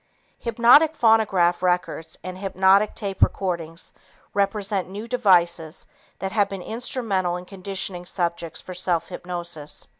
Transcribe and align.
Hypnotic 0.39 0.95
phonograph 0.95 1.61
records 1.61 2.17
and 2.23 2.35
hypnotic 2.39 2.95
tape 2.95 3.21
recordings 3.21 3.93
represent 4.33 4.89
new 4.89 5.07
devices 5.07 5.85
that 6.17 6.31
have 6.31 6.49
been 6.49 6.63
instrumental 6.63 7.37
in 7.37 7.45
conditioning 7.45 8.07
subjects 8.07 8.59
for 8.61 8.73
self 8.73 9.09
hypnosis. 9.09 9.87